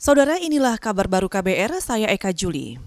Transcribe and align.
Saudara 0.00 0.40
inilah 0.40 0.80
kabar 0.80 1.12
baru 1.12 1.28
KBR, 1.28 1.76
saya 1.84 2.08
Eka 2.08 2.32
Juli. 2.32 2.80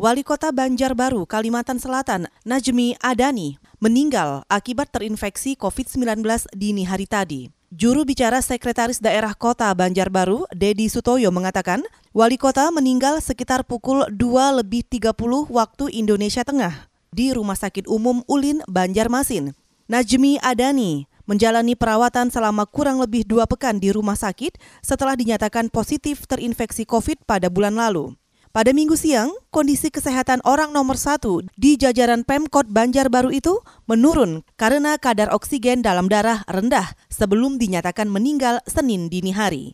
Wali 0.00 0.24
Kota 0.24 0.48
Banjarbaru, 0.48 1.28
Kalimantan 1.28 1.76
Selatan, 1.76 2.24
Najmi 2.48 2.96
Adani, 3.04 3.60
meninggal 3.84 4.40
akibat 4.48 4.88
terinfeksi 4.88 5.60
COVID-19 5.60 6.24
dini 6.56 6.88
hari 6.88 7.04
tadi. 7.04 7.52
Juru 7.68 8.08
bicara 8.08 8.40
Sekretaris 8.40 8.96
Daerah 8.96 9.36
Kota 9.36 9.68
Banjarbaru, 9.76 10.48
Dedi 10.56 10.88
Sutoyo 10.88 11.28
mengatakan, 11.28 11.84
Wali 12.16 12.40
Kota 12.40 12.72
meninggal 12.72 13.20
sekitar 13.20 13.68
pukul 13.68 14.08
2 14.08 14.64
lebih 14.64 14.88
30 14.88 15.12
waktu 15.52 15.84
Indonesia 15.92 16.48
Tengah 16.48 16.88
di 17.12 17.36
Rumah 17.36 17.60
Sakit 17.60 17.84
Umum 17.84 18.24
Ulin, 18.24 18.64
Banjarmasin. 18.64 19.52
Najmi 19.84 20.40
Adani 20.40 21.04
menjalani 21.28 21.78
perawatan 21.78 22.30
selama 22.30 22.66
kurang 22.66 22.98
lebih 23.02 23.26
dua 23.26 23.46
pekan 23.46 23.78
di 23.78 23.94
rumah 23.94 24.16
sakit 24.16 24.58
setelah 24.80 25.18
dinyatakan 25.18 25.68
positif 25.70 26.26
terinfeksi 26.26 26.86
COVID 26.88 27.24
pada 27.26 27.50
bulan 27.52 27.78
lalu. 27.78 28.14
Pada 28.52 28.68
minggu 28.76 28.92
siang, 29.00 29.32
kondisi 29.48 29.88
kesehatan 29.88 30.44
orang 30.44 30.76
nomor 30.76 31.00
satu 31.00 31.40
di 31.56 31.80
jajaran 31.80 32.20
Pemkot 32.20 32.68
Banjarbaru 32.68 33.32
itu 33.32 33.64
menurun 33.88 34.44
karena 34.60 35.00
kadar 35.00 35.32
oksigen 35.32 35.80
dalam 35.80 36.04
darah 36.04 36.44
rendah 36.44 36.92
sebelum 37.08 37.56
dinyatakan 37.56 38.12
meninggal 38.12 38.60
Senin 38.68 39.08
dini 39.08 39.32
hari. 39.32 39.72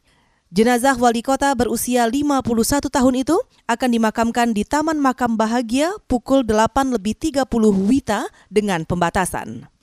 Jenazah 0.54 0.94
wali 0.94 1.26
kota 1.26 1.52
berusia 1.58 2.06
51 2.06 2.86
tahun 2.86 3.14
itu 3.20 3.36
akan 3.66 3.88
dimakamkan 3.92 4.54
di 4.54 4.62
Taman 4.62 5.02
Makam 5.02 5.34
Bahagia 5.34 5.92
pukul 6.06 6.46
8 6.46 6.94
lebih 6.94 7.18
30 7.18 7.44
Wita 7.82 8.30
dengan 8.46 8.86
pembatasan. 8.86 9.77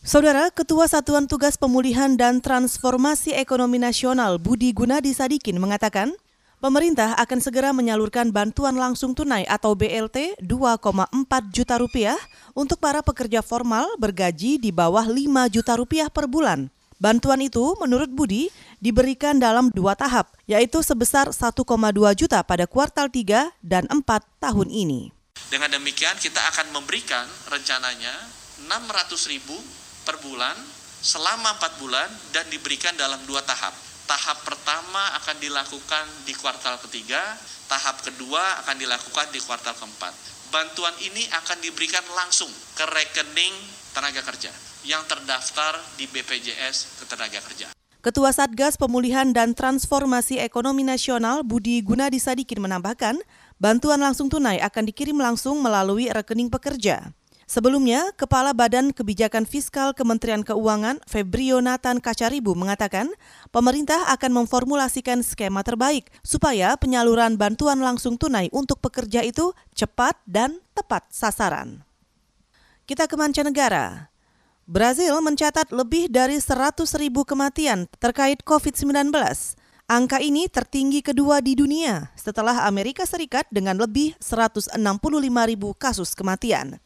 Saudara 0.00 0.48
Ketua 0.48 0.88
Satuan 0.88 1.28
Tugas 1.28 1.60
Pemulihan 1.60 2.16
dan 2.16 2.40
Transformasi 2.40 3.36
Ekonomi 3.36 3.76
Nasional 3.76 4.40
Budi 4.40 4.72
Gunadi 4.72 5.12
Sadikin 5.12 5.60
mengatakan, 5.60 6.16
pemerintah 6.56 7.12
akan 7.20 7.36
segera 7.44 7.76
menyalurkan 7.76 8.32
bantuan 8.32 8.80
langsung 8.80 9.12
tunai 9.12 9.44
atau 9.44 9.76
BLT 9.76 10.40
2,4 10.40 11.04
juta 11.52 11.76
rupiah 11.76 12.16
untuk 12.56 12.80
para 12.80 13.04
pekerja 13.04 13.44
formal 13.44 13.92
bergaji 14.00 14.56
di 14.56 14.72
bawah 14.72 15.04
5 15.04 15.20
juta 15.52 15.76
rupiah 15.76 16.08
per 16.08 16.24
bulan. 16.32 16.72
Bantuan 16.96 17.44
itu 17.44 17.76
menurut 17.76 18.08
Budi 18.08 18.48
diberikan 18.80 19.36
dalam 19.36 19.68
dua 19.68 19.92
tahap, 20.00 20.32
yaitu 20.48 20.80
sebesar 20.80 21.28
1,2 21.28 21.60
juta 22.16 22.40
pada 22.40 22.64
kuartal 22.64 23.12
3 23.12 23.52
dan 23.60 23.84
4 23.84 24.00
tahun 24.40 24.72
ini. 24.72 25.12
Dengan 25.52 25.76
demikian 25.76 26.16
kita 26.16 26.40
akan 26.56 26.72
memberikan 26.72 27.28
rencananya 27.52 28.16
600 28.64 29.32
ribu 29.36 29.60
per 30.04 30.20
bulan 30.24 30.56
selama 31.00 31.56
empat 31.56 31.80
bulan 31.80 32.08
dan 32.30 32.44
diberikan 32.52 32.92
dalam 32.96 33.20
dua 33.24 33.40
tahap. 33.44 33.72
Tahap 34.04 34.42
pertama 34.42 35.14
akan 35.22 35.36
dilakukan 35.38 36.04
di 36.26 36.34
kuartal 36.34 36.76
ketiga, 36.88 37.22
tahap 37.70 38.02
kedua 38.02 38.66
akan 38.66 38.76
dilakukan 38.76 39.30
di 39.30 39.38
kuartal 39.40 39.72
keempat. 39.78 40.12
Bantuan 40.50 40.92
ini 40.98 41.22
akan 41.30 41.62
diberikan 41.62 42.02
langsung 42.18 42.50
ke 42.74 42.84
rekening 42.90 43.54
tenaga 43.94 44.20
kerja 44.26 44.50
yang 44.82 45.06
terdaftar 45.06 45.78
di 45.94 46.10
BPJS 46.10 47.00
Ketenaga 47.04 47.38
Kerja. 47.44 47.70
Ketua 48.00 48.32
Satgas 48.32 48.80
Pemulihan 48.80 49.28
dan 49.36 49.52
Transformasi 49.52 50.40
Ekonomi 50.40 50.80
Nasional 50.80 51.44
Budi 51.44 51.84
Gunadi 51.84 52.16
Sadikin 52.16 52.64
menambahkan, 52.64 53.20
bantuan 53.60 54.00
langsung 54.00 54.32
tunai 54.32 54.56
akan 54.56 54.88
dikirim 54.88 55.20
langsung 55.20 55.60
melalui 55.60 56.08
rekening 56.08 56.48
pekerja. 56.48 57.12
Sebelumnya, 57.50 58.14
Kepala 58.14 58.54
Badan 58.54 58.94
Kebijakan 58.94 59.42
Fiskal 59.42 59.90
Kementerian 59.90 60.46
Keuangan 60.46 61.02
Febrio 61.02 61.58
Nathan 61.58 61.98
Kacaribu 61.98 62.54
mengatakan 62.54 63.10
pemerintah 63.50 64.06
akan 64.14 64.38
memformulasikan 64.38 65.18
skema 65.26 65.66
terbaik 65.66 66.14
supaya 66.22 66.78
penyaluran 66.78 67.34
bantuan 67.34 67.82
langsung 67.82 68.14
tunai 68.14 68.46
untuk 68.54 68.78
pekerja 68.78 69.26
itu 69.26 69.50
cepat 69.74 70.14
dan 70.30 70.62
tepat 70.78 71.10
sasaran. 71.10 71.82
Kita 72.86 73.10
ke 73.10 73.18
mancanegara. 73.18 74.14
Brazil 74.70 75.18
mencatat 75.18 75.74
lebih 75.74 76.06
dari 76.06 76.38
100 76.38 76.86
ribu 77.02 77.26
kematian 77.26 77.90
terkait 77.98 78.46
COVID-19. 78.46 79.10
Angka 79.90 80.22
ini 80.22 80.46
tertinggi 80.46 81.02
kedua 81.02 81.42
di 81.42 81.58
dunia 81.58 82.14
setelah 82.14 82.70
Amerika 82.70 83.02
Serikat 83.02 83.50
dengan 83.50 83.74
lebih 83.74 84.14
165 84.22 84.78
ribu 85.50 85.74
kasus 85.74 86.14
kematian. 86.14 86.78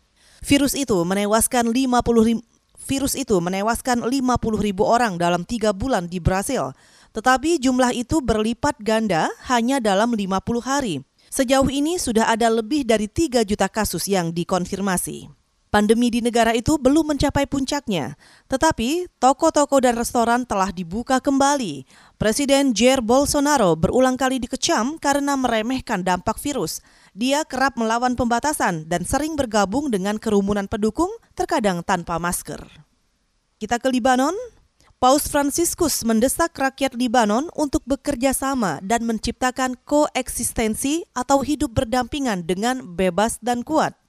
Virus 0.45 0.77
itu 0.77 1.01
menewaskan 1.09 1.73
50 1.73 2.29
ribu, 2.29 2.45
virus 2.85 3.17
itu 3.17 3.41
menewaskan 3.41 4.05
50 4.05 4.61
ribu 4.61 4.85
orang 4.85 5.17
dalam 5.17 5.41
tiga 5.49 5.73
bulan 5.73 6.05
di 6.05 6.21
Brasil. 6.21 6.77
Tetapi 7.17 7.57
jumlah 7.57 7.97
itu 7.97 8.21
berlipat 8.21 8.77
ganda 8.85 9.33
hanya 9.49 9.81
dalam 9.81 10.13
50 10.13 10.61
hari. 10.61 11.01
Sejauh 11.33 11.73
ini 11.73 11.97
sudah 11.97 12.29
ada 12.29 12.53
lebih 12.53 12.85
dari 12.85 13.09
3 13.09 13.41
juta 13.49 13.73
kasus 13.73 14.05
yang 14.05 14.37
dikonfirmasi. 14.37 15.44
Pandemi 15.75 16.07
di 16.07 16.23
negara 16.23 16.55
itu 16.55 16.79
belum 16.79 17.19
mencapai 17.19 17.51
puncaknya, 17.51 18.15
tetapi 18.47 19.11
toko-toko 19.19 19.83
dan 19.83 19.99
restoran 19.99 20.47
telah 20.47 20.71
dibuka 20.71 21.19
kembali. 21.19 21.83
Presiden 22.15 22.71
Jair 22.71 23.03
Bolsonaro 23.03 23.75
berulang 23.75 24.15
kali 24.15 24.39
dikecam 24.39 25.03
karena 25.03 25.35
meremehkan 25.35 26.07
dampak 26.07 26.39
virus. 26.39 26.79
Dia 27.11 27.43
kerap 27.43 27.75
melawan 27.75 28.15
pembatasan 28.15 28.87
dan 28.87 29.03
sering 29.03 29.35
bergabung 29.35 29.91
dengan 29.91 30.15
kerumunan 30.23 30.71
pendukung, 30.71 31.11
terkadang 31.35 31.83
tanpa 31.83 32.23
masker. 32.23 32.63
Kita 33.59 33.83
ke 33.83 33.91
Libanon. 33.91 34.39
Paus 35.03 35.27
Franciscus 35.27 36.07
mendesak 36.07 36.55
rakyat 36.55 36.95
Libanon 36.95 37.51
untuk 37.59 37.83
bekerja 37.83 38.31
sama 38.31 38.79
dan 38.79 39.03
menciptakan 39.03 39.75
koeksistensi 39.83 41.03
atau 41.19 41.43
hidup 41.43 41.75
berdampingan 41.75 42.47
dengan 42.47 42.95
bebas 42.95 43.43
dan 43.43 43.67
kuat. 43.67 44.04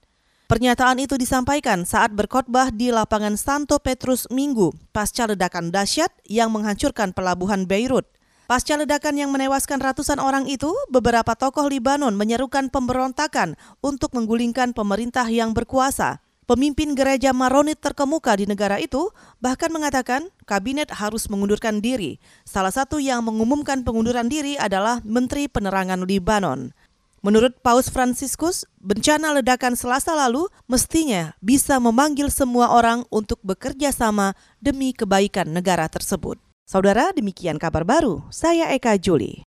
Pernyataan 0.46 1.02
itu 1.02 1.18
disampaikan 1.18 1.90
saat 1.90 2.14
berkhotbah 2.14 2.70
di 2.70 2.94
lapangan 2.94 3.34
Santo 3.34 3.82
Petrus 3.82 4.30
Minggu 4.30 4.78
pasca 4.94 5.26
ledakan 5.26 5.74
dahsyat 5.74 6.14
yang 6.30 6.54
menghancurkan 6.54 7.18
pelabuhan 7.18 7.66
Beirut. 7.66 8.06
Pasca 8.46 8.78
ledakan 8.78 9.18
yang 9.18 9.34
menewaskan 9.34 9.82
ratusan 9.82 10.22
orang 10.22 10.46
itu, 10.46 10.70
beberapa 10.94 11.34
tokoh 11.34 11.66
Libanon 11.66 12.14
menyerukan 12.14 12.70
pemberontakan 12.70 13.58
untuk 13.82 14.14
menggulingkan 14.14 14.78
pemerintah 14.78 15.26
yang 15.26 15.50
berkuasa. 15.58 16.22
Pemimpin 16.46 16.94
gereja 16.94 17.34
Maronit 17.34 17.82
terkemuka 17.82 18.38
di 18.38 18.46
negara 18.46 18.78
itu 18.78 19.10
bahkan 19.42 19.74
mengatakan 19.74 20.30
kabinet 20.46 20.94
harus 20.94 21.26
mengundurkan 21.26 21.82
diri. 21.82 22.22
Salah 22.46 22.70
satu 22.70 23.02
yang 23.02 23.26
mengumumkan 23.26 23.82
pengunduran 23.82 24.30
diri 24.30 24.54
adalah 24.62 25.02
Menteri 25.02 25.50
Penerangan 25.50 26.06
Libanon. 26.06 26.70
Menurut 27.26 27.58
Paus 27.66 27.90
Franciscus, 27.90 28.70
bencana 28.78 29.34
ledakan 29.34 29.74
Selasa 29.74 30.14
lalu 30.14 30.46
mestinya 30.70 31.34
bisa 31.42 31.82
memanggil 31.82 32.30
semua 32.30 32.70
orang 32.70 33.02
untuk 33.10 33.42
bekerja 33.42 33.90
sama 33.90 34.38
demi 34.62 34.94
kebaikan 34.94 35.50
negara 35.50 35.90
tersebut. 35.90 36.38
Saudara, 36.70 37.10
demikian 37.18 37.58
kabar 37.58 37.82
baru. 37.82 38.22
Saya 38.30 38.70
Eka 38.78 39.02
Juli. 39.02 39.46